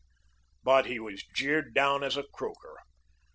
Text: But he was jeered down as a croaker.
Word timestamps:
But 0.63 0.87
he 0.87 0.99
was 0.99 1.23
jeered 1.31 1.75
down 1.75 2.03
as 2.03 2.17
a 2.17 2.23
croaker. 2.23 2.79